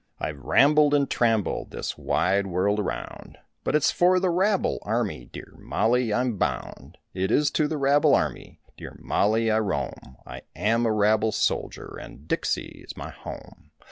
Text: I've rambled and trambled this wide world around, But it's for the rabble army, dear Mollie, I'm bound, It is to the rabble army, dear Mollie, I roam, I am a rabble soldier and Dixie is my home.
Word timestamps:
I've 0.19 0.39
rambled 0.39 0.95
and 0.95 1.07
trambled 1.07 1.69
this 1.69 1.95
wide 1.95 2.47
world 2.47 2.79
around, 2.79 3.37
But 3.63 3.75
it's 3.75 3.91
for 3.91 4.19
the 4.19 4.31
rabble 4.31 4.79
army, 4.81 5.25
dear 5.31 5.53
Mollie, 5.59 6.11
I'm 6.11 6.37
bound, 6.39 6.97
It 7.13 7.29
is 7.29 7.51
to 7.51 7.67
the 7.67 7.77
rabble 7.77 8.15
army, 8.15 8.59
dear 8.77 8.97
Mollie, 8.99 9.51
I 9.51 9.59
roam, 9.59 10.17
I 10.25 10.41
am 10.55 10.87
a 10.87 10.91
rabble 10.91 11.31
soldier 11.31 11.99
and 12.01 12.27
Dixie 12.27 12.81
is 12.83 12.97
my 12.97 13.11
home. 13.11 13.69